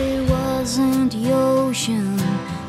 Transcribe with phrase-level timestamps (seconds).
[0.00, 2.16] it wasn't the ocean,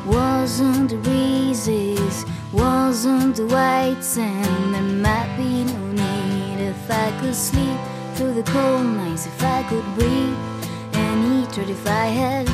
[0.06, 7.34] wasn't the breezes, wasn't the white sand, there might be no need if I could
[7.34, 7.78] sleep
[8.14, 10.36] through the cold nights, if I could breathe
[10.92, 12.46] and eat, or if I had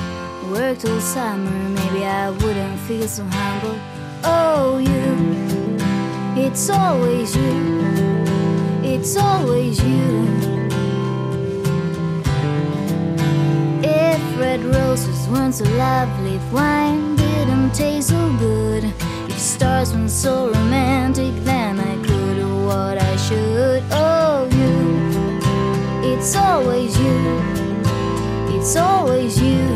[0.51, 3.79] worked all summer, maybe I wouldn't feel so humble.
[4.25, 8.25] Oh, you, it's always you,
[8.83, 10.58] it's always you.
[14.39, 18.85] Red roses weren't so lovely, if wine didn't taste so good,
[19.29, 23.83] if stars weren't so romantic, then I could do what I should.
[23.91, 27.41] Oh, you, it's always you,
[28.57, 29.67] it's always you.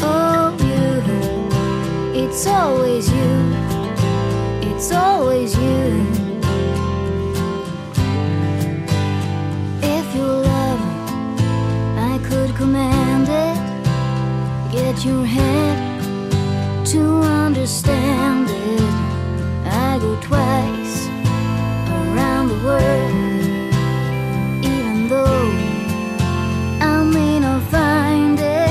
[0.00, 6.11] Oh, you, it's always you, it's always you.
[15.04, 16.00] Your head
[16.86, 18.80] to understand it.
[19.66, 21.08] I go twice
[21.88, 23.74] around the world,
[24.64, 25.50] even though
[26.80, 28.70] I may not find it.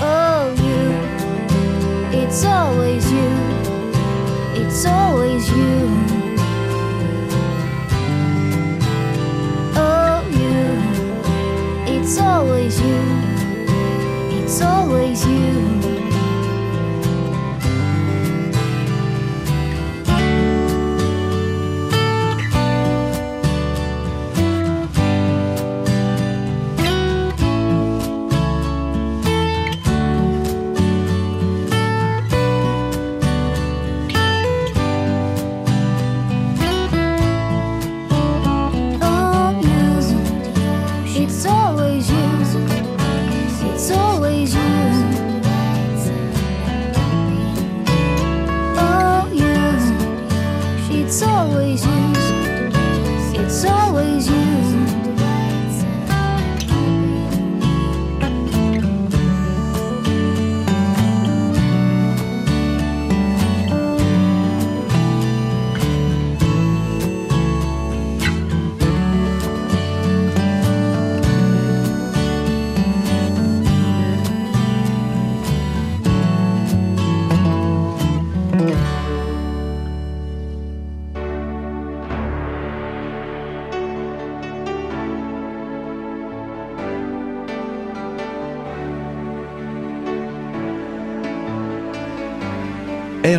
[0.00, 3.30] Oh, you, it's always you,
[4.60, 5.37] it's always
[14.62, 15.67] always you.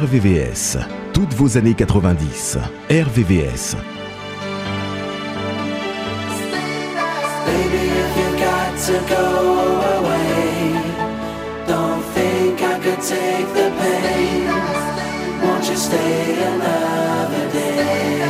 [0.01, 0.77] RVVS,
[1.11, 2.57] toutes vos années 90.
[2.89, 3.75] RVVS.
[7.45, 9.25] Baby, if you got to go
[9.97, 10.71] away,
[11.67, 14.47] don't think I could take the pain.
[15.43, 18.23] Won't you stay another day?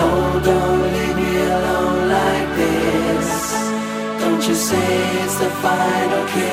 [0.00, 3.28] Oh, don't leave me alone like this.
[4.20, 6.51] Don't you say it's the final kiss?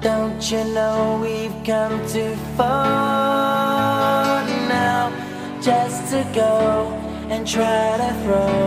[0.00, 5.12] Don't you know we've come too far now
[5.60, 6.88] just to go
[7.30, 8.61] and try to throw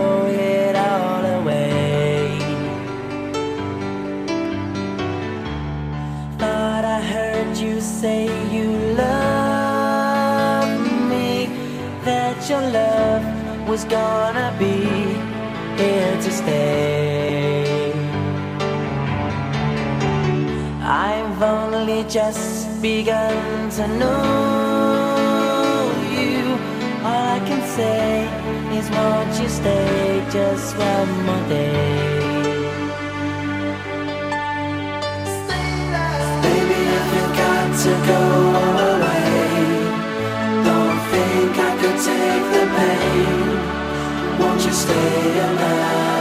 [22.08, 25.26] just begun to know
[26.14, 26.56] you.
[27.04, 28.28] All I can say
[28.78, 32.26] is, won't you stay just one more day?
[36.42, 38.22] Baby, if you got to go
[38.92, 39.40] away,
[40.64, 43.48] don't think I could take the pain.
[44.40, 46.15] Won't you stay another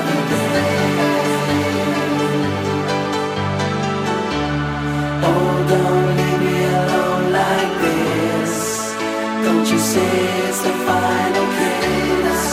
[9.98, 12.44] It's the final kiss.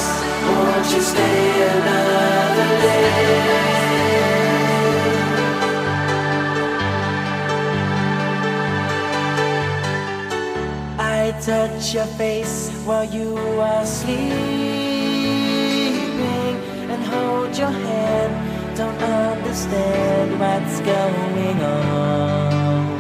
[0.47, 1.41] Won't you stay
[1.75, 3.43] another day?
[10.99, 14.23] I touch your face while you are sleeping
[16.93, 18.77] and hold your hand.
[18.77, 22.92] Don't understand what's going on.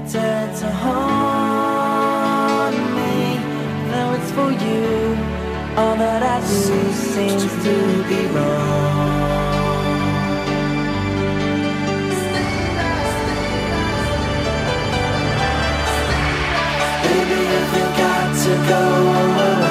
[0.00, 1.96] Return to haunt
[2.96, 3.14] me.
[3.90, 5.18] Now it's for you
[5.76, 7.74] All that I do seems to
[8.08, 9.18] be wrong.
[17.02, 18.82] Baby, if you got to go
[19.18, 19.67] away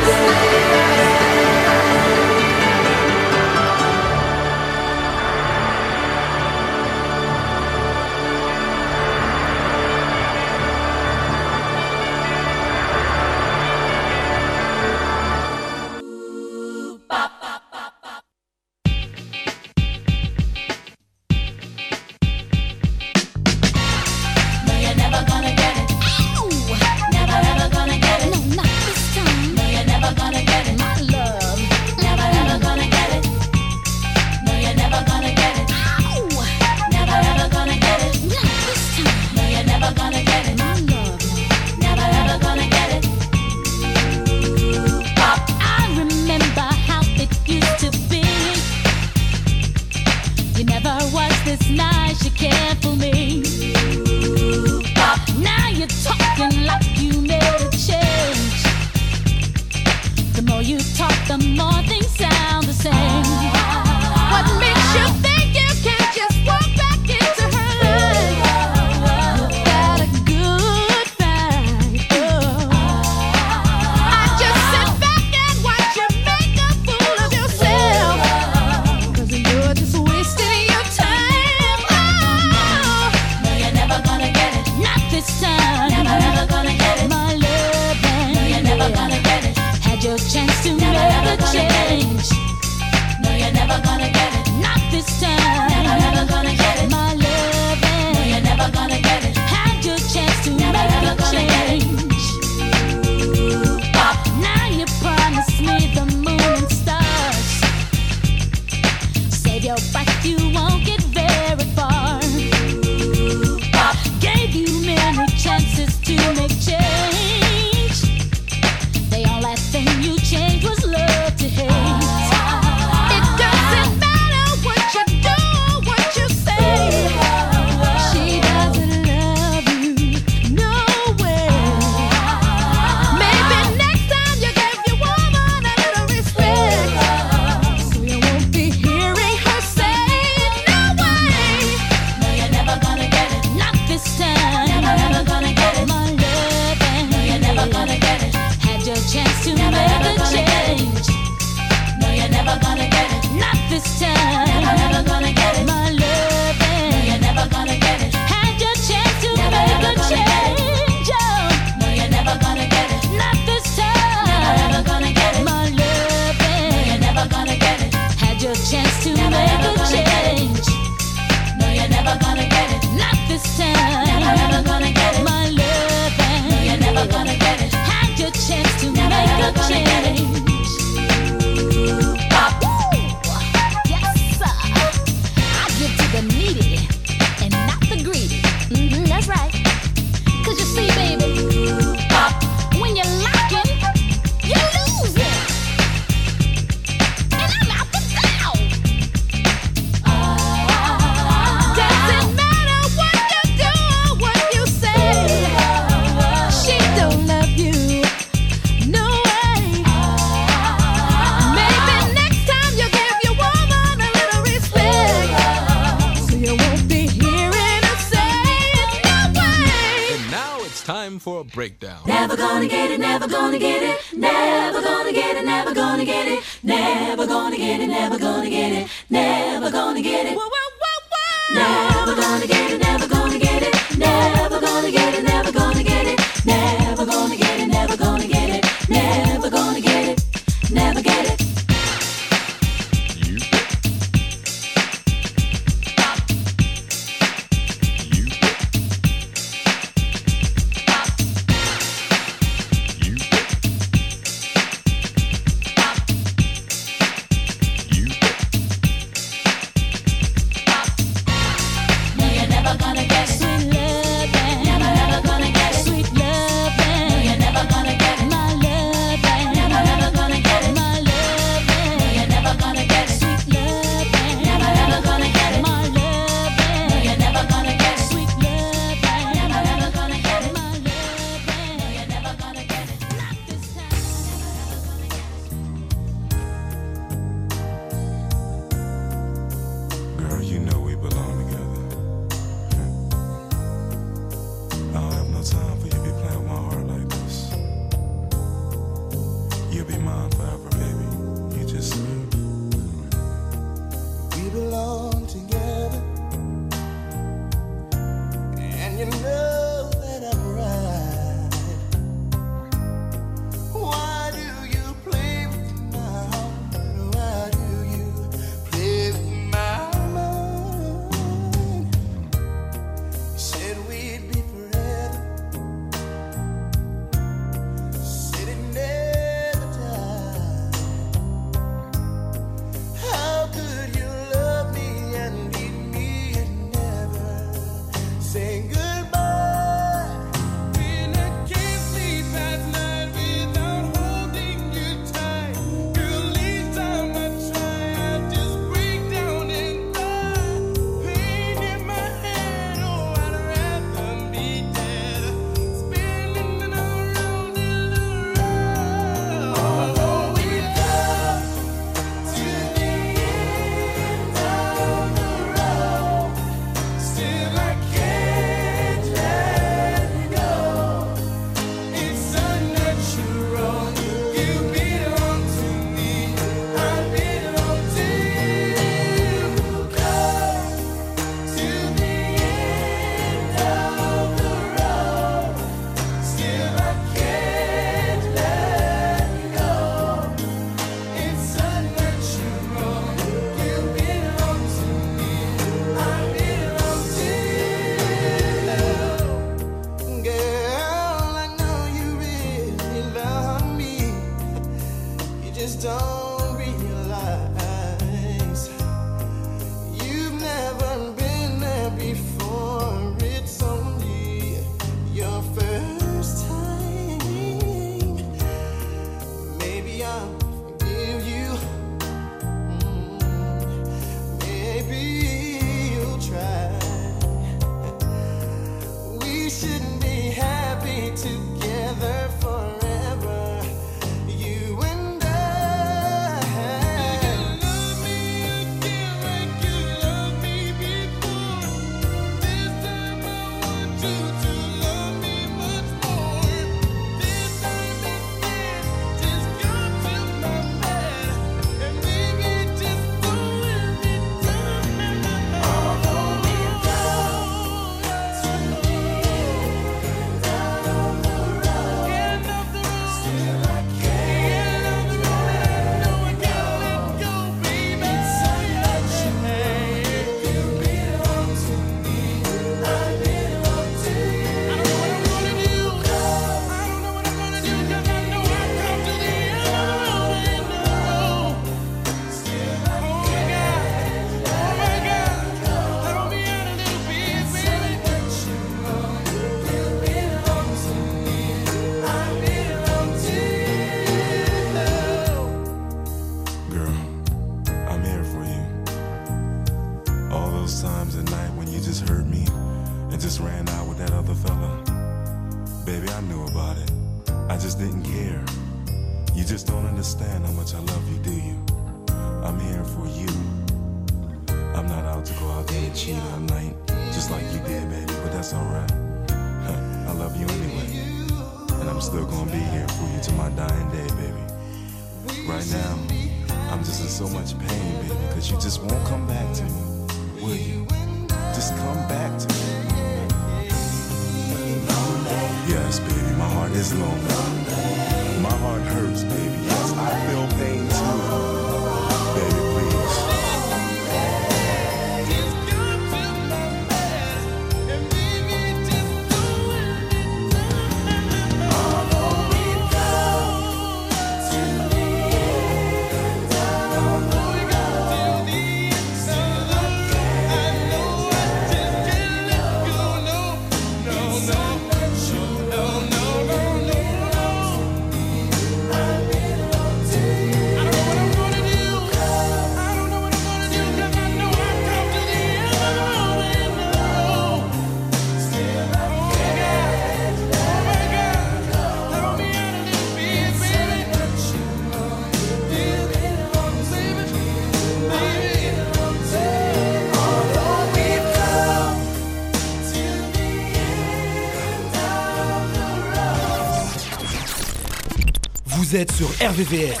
[598.90, 600.00] Vous êtes sur RVVS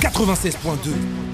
[0.00, 1.31] 96.2.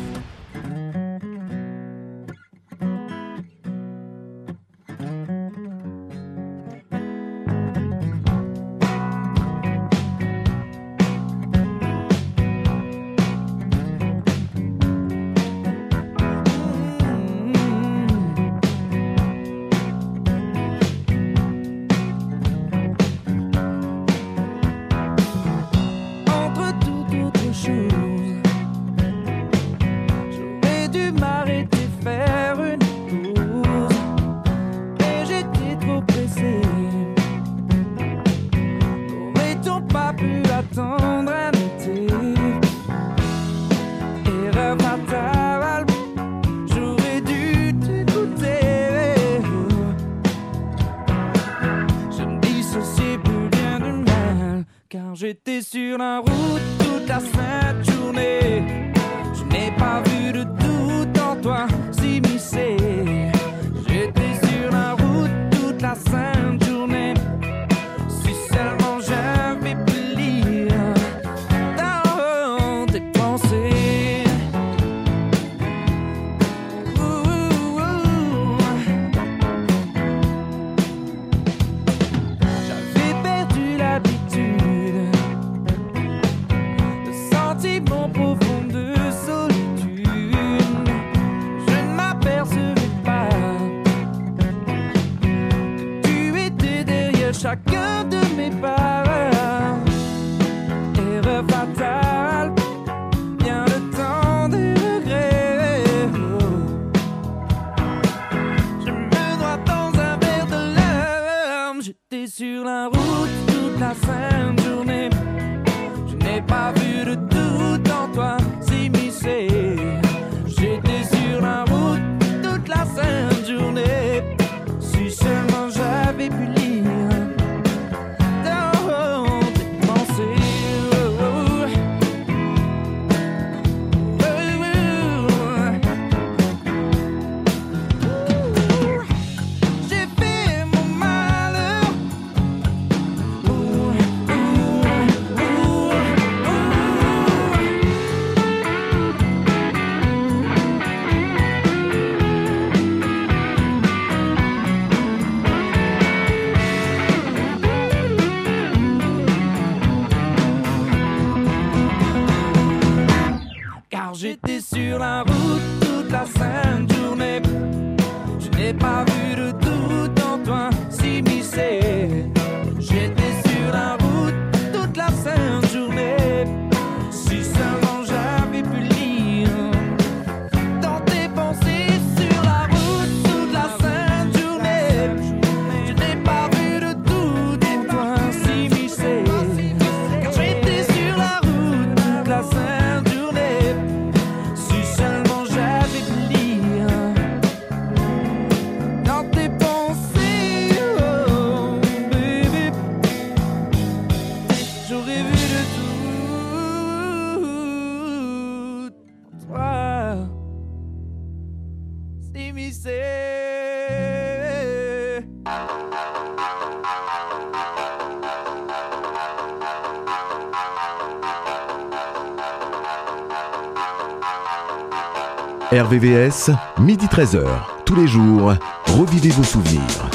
[225.89, 227.47] RVVS, midi 13h,
[227.87, 228.53] tous les jours,
[228.99, 230.08] revivez vos souvenirs.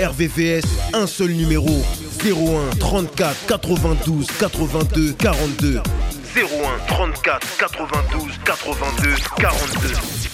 [0.00, 1.66] RVVS, un seul numéro
[2.24, 5.82] 01 34 92 82 42.
[6.34, 10.30] 01 34 92 82 42.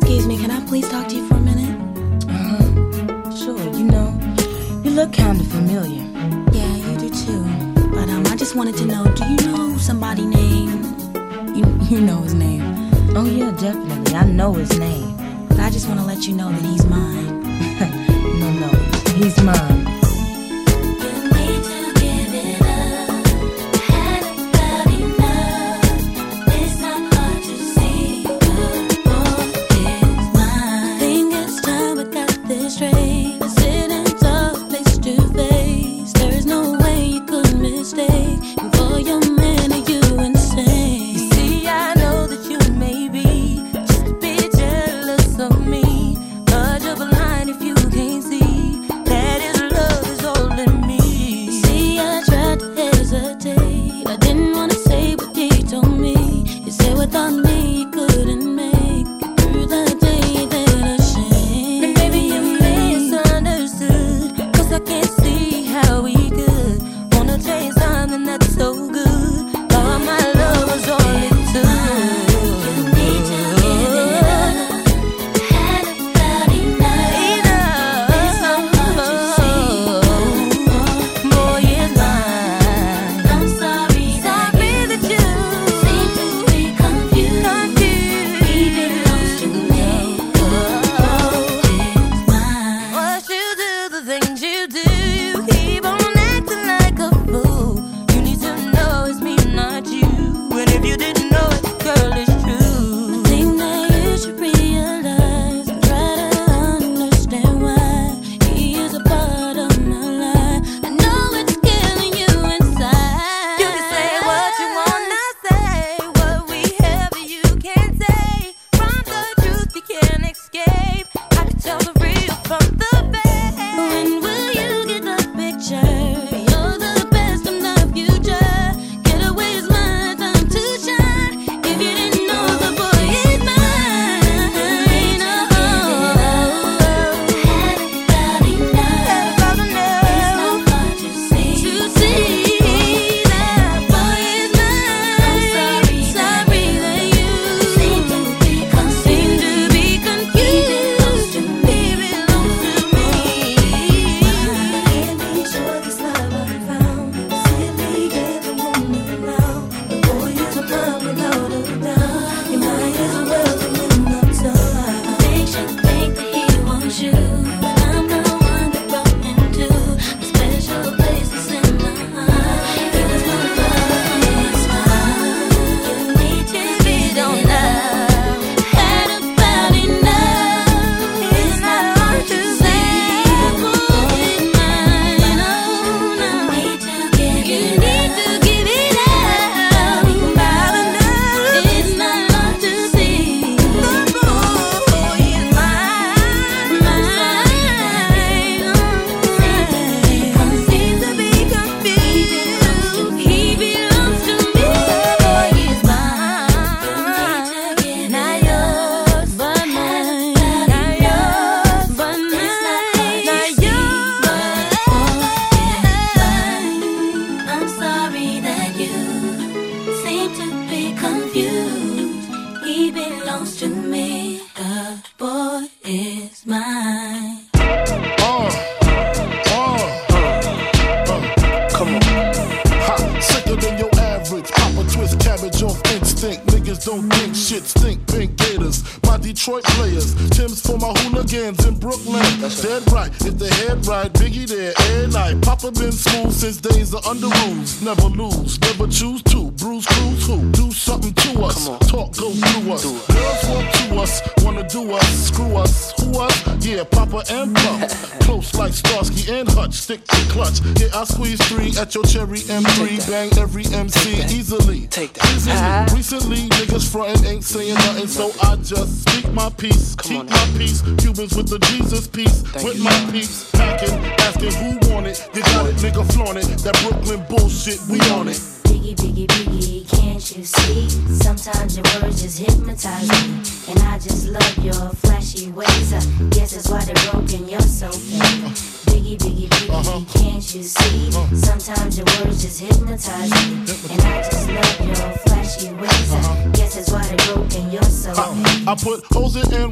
[0.00, 1.76] Excuse me, can I please talk to you for a minute?
[2.30, 3.36] Uh-huh.
[3.36, 4.18] Sure, you know,
[4.82, 6.15] you look kinda familiar.
[8.46, 10.84] just wanted to know, do you know somebody named?
[11.56, 12.62] You, you know his name.
[13.16, 14.14] Oh yeah, definitely.
[14.14, 15.16] I know his name.
[15.48, 17.42] But I just want to let you know that he's mine.
[18.38, 18.68] no, no,
[19.16, 19.95] he's mine.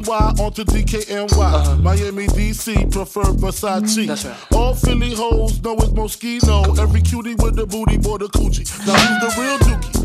[0.01, 1.31] NY onto DKNY.
[1.31, 1.75] Uh-huh.
[1.77, 4.55] Miami, DC, prefer Versace.
[4.55, 6.77] All Philly hoes know it's Moschino.
[6.79, 8.65] Every cutie with the booty, boy, the Coogi.
[8.85, 10.04] Now who's the real dookie?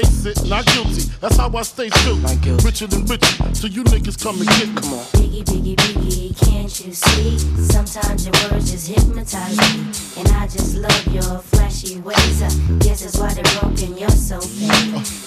[0.00, 1.02] Face it, not guilty.
[1.20, 2.52] That's how I stay filthy.
[2.64, 4.80] Richer than Richie, so you niggas come and get me.
[4.80, 5.04] Come on.
[5.12, 7.38] Biggie, biggie, biggie, can't you see?
[7.68, 9.92] Sometimes your words just hypnotize me.
[10.16, 12.42] And I just love your flashy ways.
[12.42, 12.48] I
[12.78, 14.70] guess that's why they're broken, you're so fake.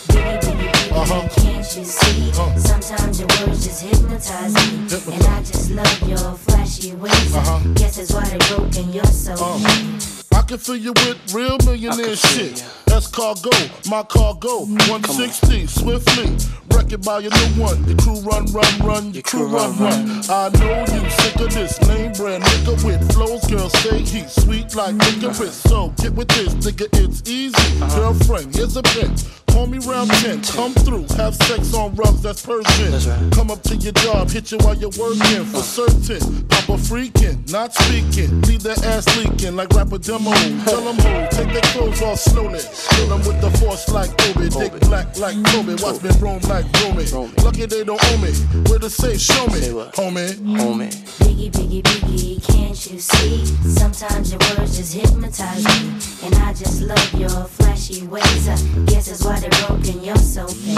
[0.10, 1.30] Biggie, biggie, biggie, uh-huh.
[1.36, 2.32] can't you see?
[2.32, 2.58] Uh-huh.
[2.58, 5.14] Sometimes your words just hypnotize me.
[5.14, 7.36] And I just love your flashy ways.
[7.36, 7.74] I uh-huh.
[7.76, 10.32] guess that's why they're broken, you're so fake.
[10.34, 12.66] Uh, I can fill you with real millionaire shit.
[12.94, 13.50] That's cargo,
[13.90, 14.66] my cargo.
[14.66, 16.38] 160, swiftly.
[16.70, 17.84] Wreck it by your new one.
[17.88, 19.14] Your crew run, run, run.
[19.14, 20.22] Your crew run, run.
[20.30, 23.48] I know you sick of this name brand nigga with flows.
[23.48, 25.56] Girl, say he sweet like licorice.
[25.56, 27.56] So get with this, nigga, it's easy.
[27.82, 28.14] Uh-huh.
[28.14, 29.44] Girlfriend, here's a bitch.
[29.54, 33.30] Call me round 10, come through, have sex on rugs, that's Persian.
[33.30, 35.62] Come up to your job, hit you while you're working for uh-huh.
[35.62, 36.48] certain.
[36.48, 40.32] Papa freaking, not speaking, leave their ass leaking like rapper demo.
[40.66, 42.62] Tell them who, take their clothes off slowly.
[42.90, 46.66] Kill them with the force like Obi, dick black like Toby, watch me roam like
[46.82, 47.06] Romy.
[47.44, 48.32] Lucky they don't owe me,
[48.70, 49.62] where to say, show me,
[49.96, 50.36] homie.
[50.58, 50.92] Homie.
[51.20, 53.46] Biggie, biggie, biggie, can't you see?
[53.68, 56.28] Sometimes your words just hypnotize me.
[56.28, 58.48] And I just love your flashy ways.
[58.50, 60.78] I guess that's why they're broken, you're so fake.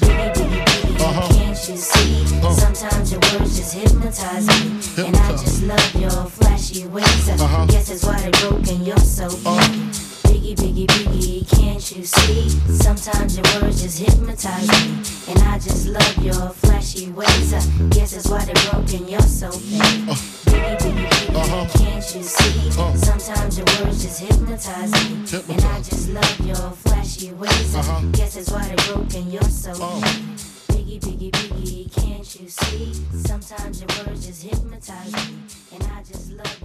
[0.00, 1.28] Biggie, biggie, biggie, uh-huh.
[1.34, 2.36] can't you see?
[2.36, 2.52] Uh-huh.
[2.52, 5.06] Sometimes your words just hypnotize me.
[5.06, 7.28] And I just love your flashy ways.
[7.28, 7.66] I uh-huh.
[7.66, 10.11] guess that's why they're broken, you're so fake.
[10.52, 12.50] Biggie, biggie, biggie, can't you see?
[12.68, 15.32] Sometimes your words just hypnotize me.
[15.32, 17.54] And I just love your flashy ways.
[17.54, 19.80] I guess that's why they're broken, you're so fake.
[20.52, 22.70] Biggie, biggie, biggie, can't you see?
[22.98, 25.54] Sometimes your words just hypnotize me.
[25.54, 27.74] And I just love your flashy ways.
[27.74, 30.12] I guess that's why they're broken, you're so fake.
[30.68, 32.92] Biggie, biggie, biggie, can't you see?
[33.24, 35.34] Sometimes your words just hypnotize me.
[35.72, 36.61] And I just love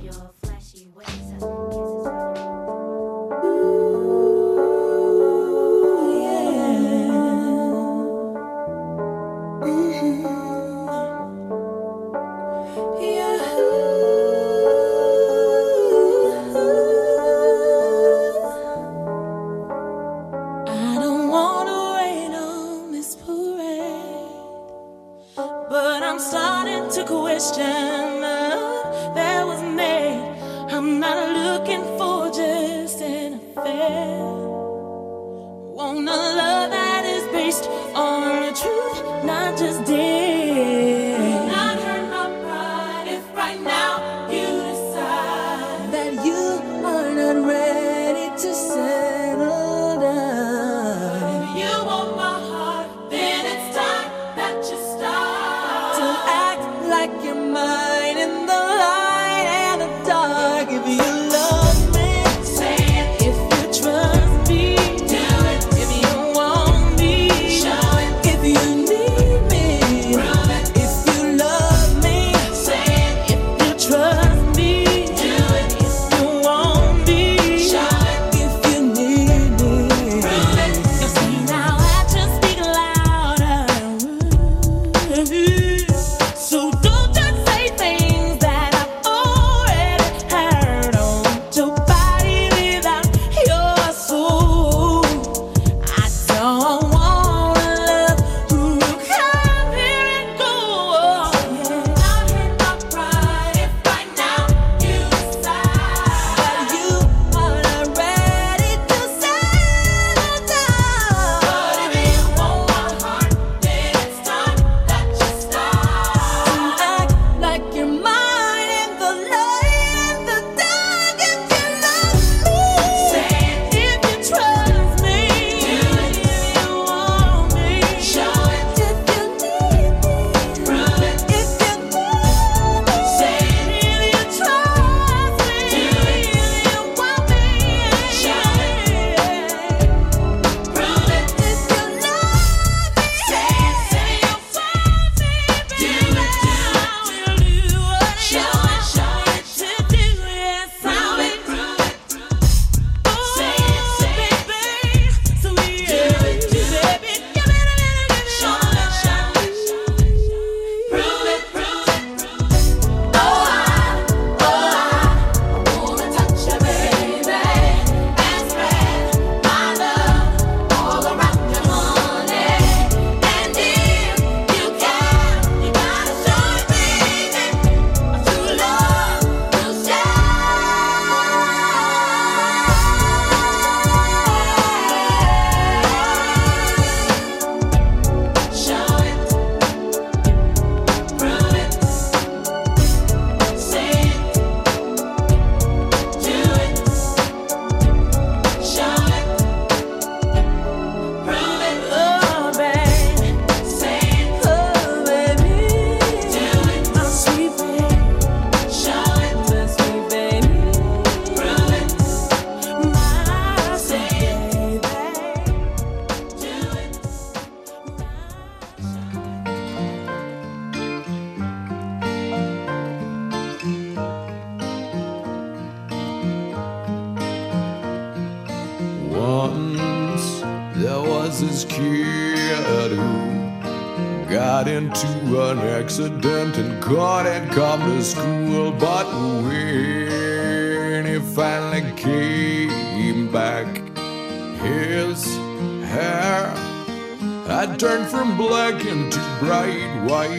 [249.39, 250.37] bright white.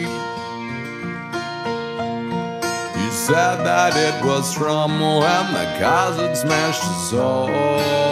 [2.97, 8.08] You said that it was from when the cousin smashed us soul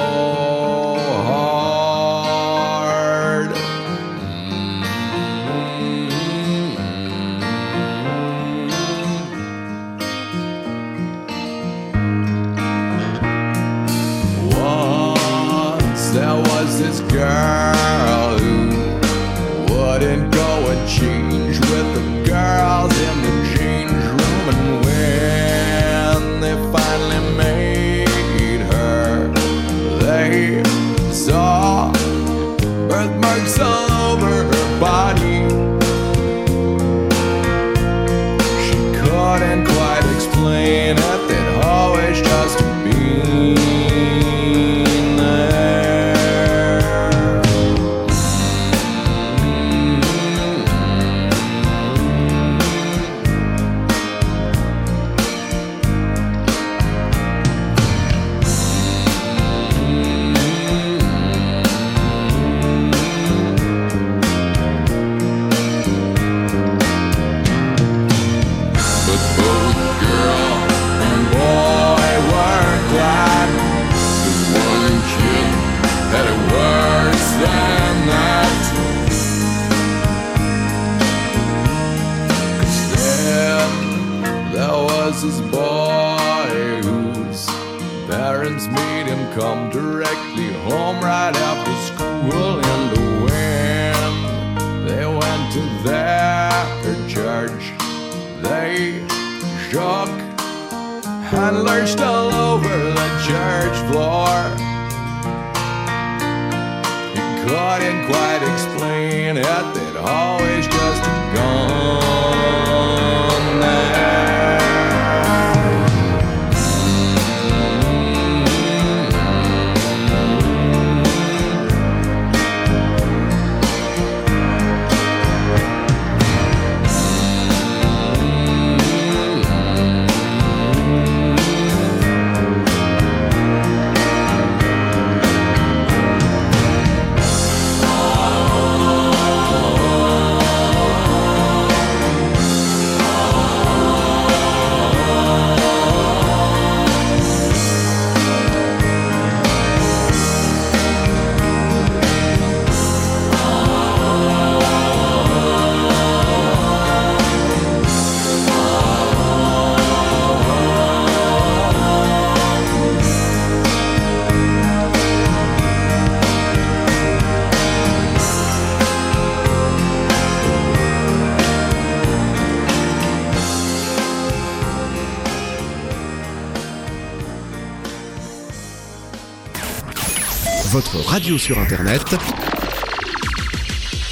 [181.17, 182.15] radio sur internet.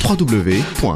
[0.03, 0.95] www.rdvs.fr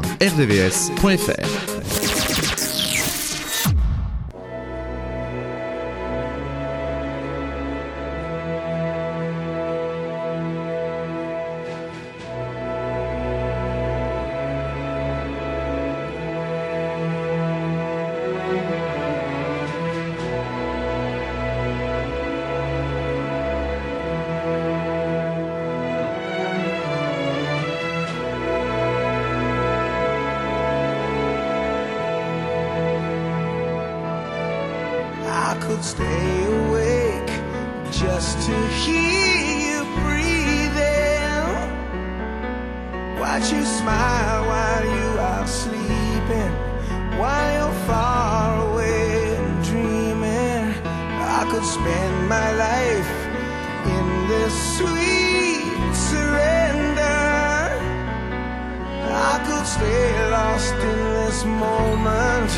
[60.60, 62.50] lost in this moment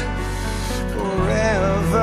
[0.93, 2.02] forever.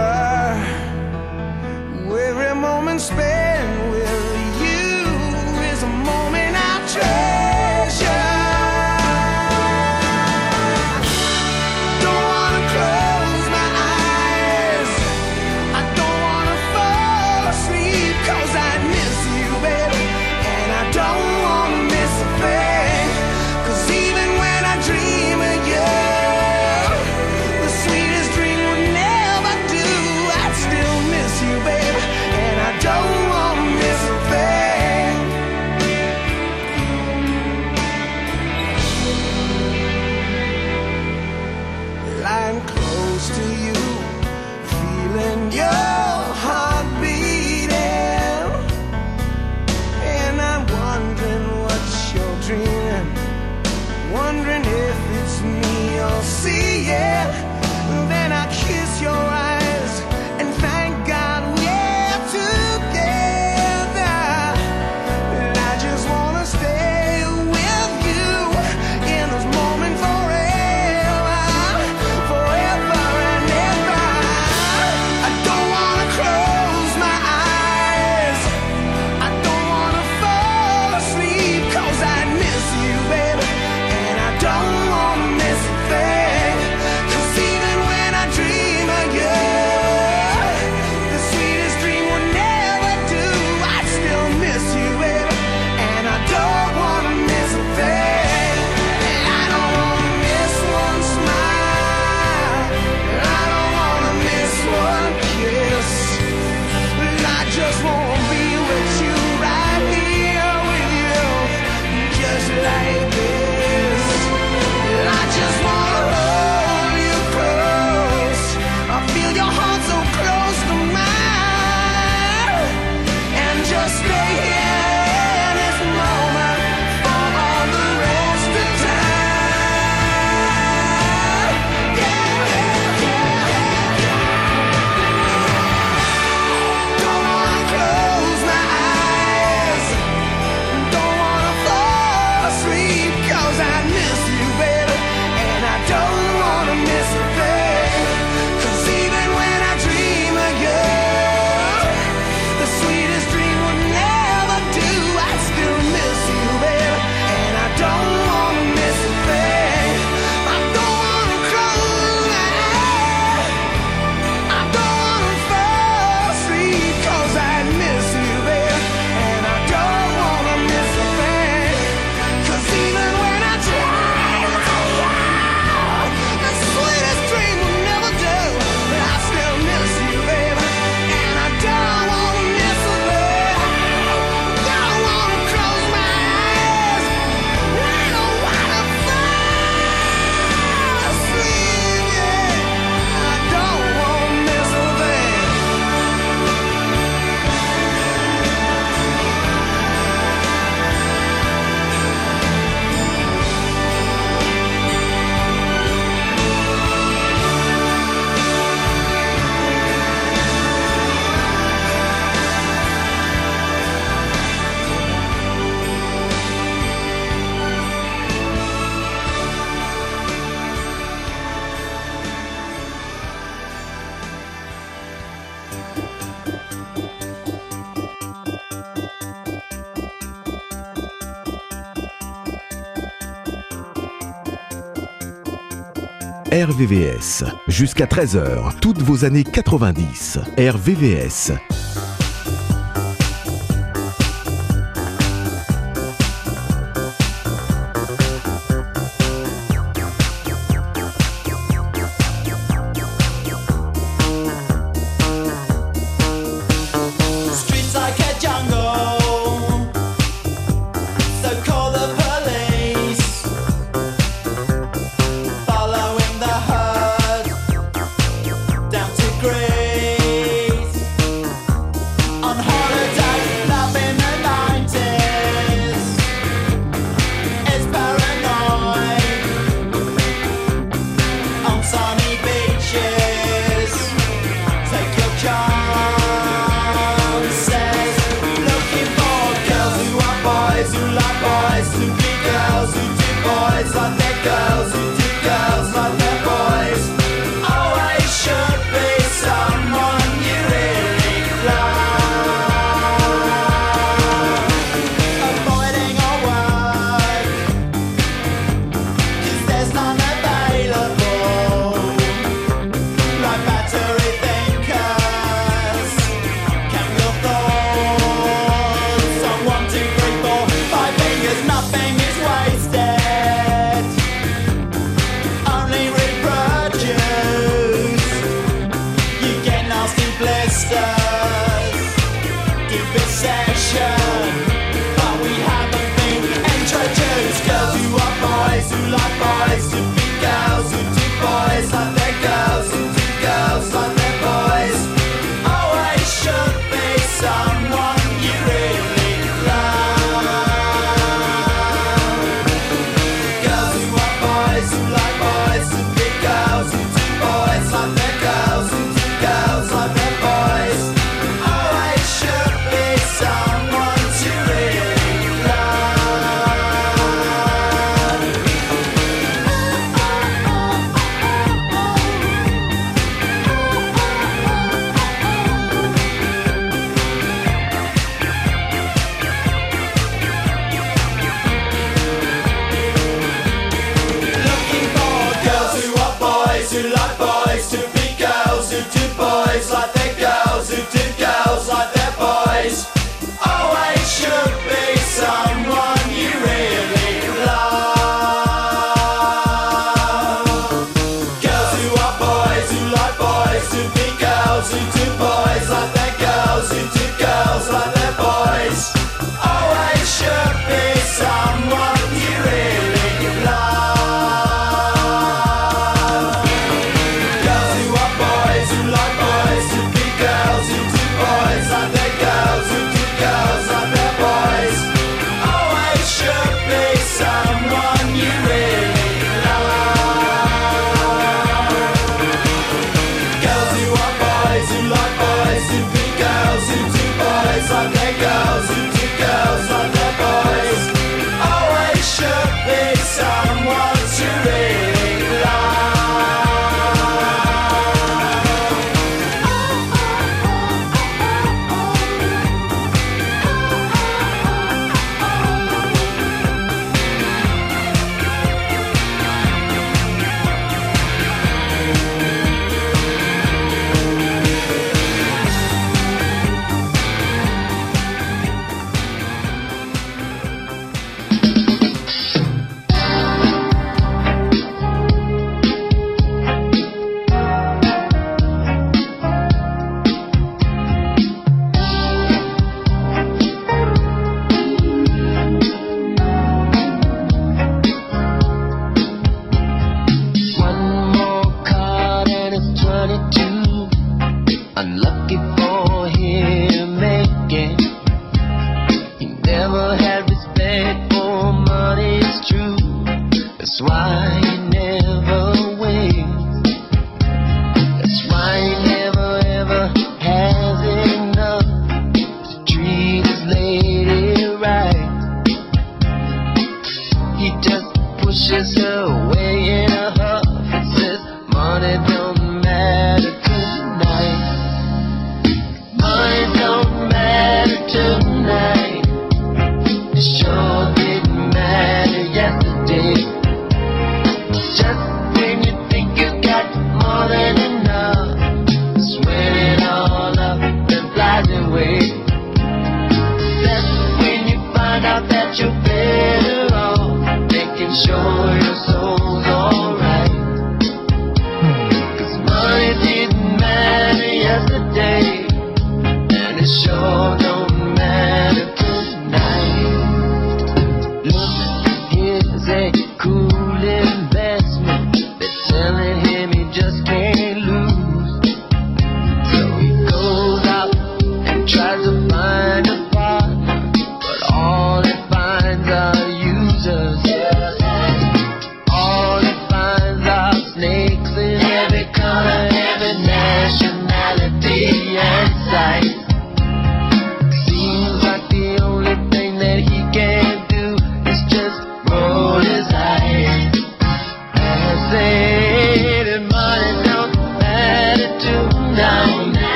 [236.66, 237.46] RVVS.
[237.70, 240.40] Jusqu'à 13h, toutes vos années 90.
[240.58, 241.54] RVVS.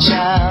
[0.00, 0.47] Child